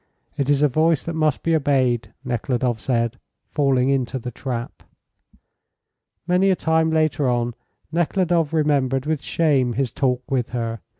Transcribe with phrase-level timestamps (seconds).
[0.35, 3.19] It is a voice that must be obeyed," Nekhludoff said,
[3.51, 4.81] falling into the trap.
[6.25, 7.53] Many a time later on
[7.91, 10.79] Nekhludoff remembered with shame his talk with her.